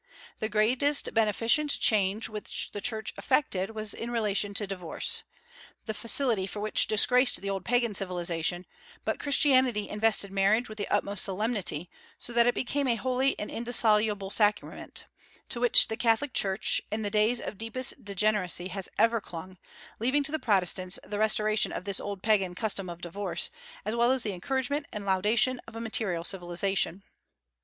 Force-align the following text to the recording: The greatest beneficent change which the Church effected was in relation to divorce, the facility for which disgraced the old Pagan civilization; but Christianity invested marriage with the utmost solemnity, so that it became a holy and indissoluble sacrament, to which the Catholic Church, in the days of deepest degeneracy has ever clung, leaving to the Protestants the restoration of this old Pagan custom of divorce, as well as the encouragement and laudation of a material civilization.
The 0.39 0.49
greatest 0.49 1.13
beneficent 1.13 1.69
change 1.79 2.27
which 2.27 2.71
the 2.71 2.81
Church 2.81 3.13
effected 3.19 3.75
was 3.75 3.93
in 3.93 4.09
relation 4.09 4.55
to 4.55 4.65
divorce, 4.65 5.25
the 5.85 5.93
facility 5.93 6.47
for 6.47 6.59
which 6.59 6.87
disgraced 6.87 7.39
the 7.39 7.51
old 7.51 7.65
Pagan 7.65 7.93
civilization; 7.93 8.65
but 9.05 9.19
Christianity 9.19 9.87
invested 9.87 10.31
marriage 10.31 10.67
with 10.67 10.79
the 10.79 10.87
utmost 10.87 11.23
solemnity, 11.23 11.87
so 12.17 12.33
that 12.33 12.47
it 12.47 12.55
became 12.55 12.87
a 12.87 12.95
holy 12.95 13.37
and 13.37 13.51
indissoluble 13.51 14.31
sacrament, 14.31 15.05
to 15.49 15.59
which 15.59 15.87
the 15.87 15.97
Catholic 15.97 16.33
Church, 16.33 16.81
in 16.91 17.03
the 17.03 17.11
days 17.11 17.39
of 17.39 17.59
deepest 17.59 18.03
degeneracy 18.03 18.69
has 18.69 18.89
ever 18.97 19.21
clung, 19.21 19.59
leaving 19.99 20.23
to 20.23 20.31
the 20.31 20.39
Protestants 20.39 20.97
the 21.03 21.19
restoration 21.19 21.71
of 21.71 21.83
this 21.85 21.99
old 21.99 22.23
Pagan 22.23 22.55
custom 22.55 22.89
of 22.89 23.03
divorce, 23.03 23.51
as 23.85 23.95
well 23.95 24.09
as 24.09 24.23
the 24.23 24.33
encouragement 24.33 24.87
and 24.91 25.05
laudation 25.05 25.61
of 25.67 25.75
a 25.75 25.79
material 25.79 26.23
civilization. 26.23 27.03